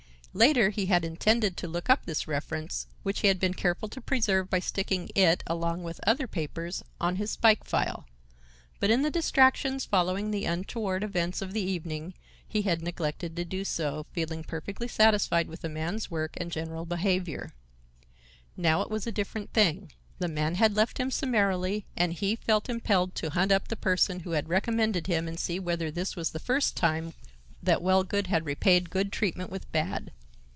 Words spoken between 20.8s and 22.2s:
him summarily, and